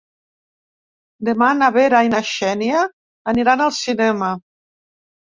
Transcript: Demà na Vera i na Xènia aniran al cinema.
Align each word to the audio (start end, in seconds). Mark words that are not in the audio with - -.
Demà 1.27 1.49
na 1.57 1.67
Vera 1.75 1.99
i 2.07 2.09
na 2.13 2.21
Xènia 2.29 2.79
aniran 3.33 3.61
al 3.67 3.75
cinema. 3.81 4.31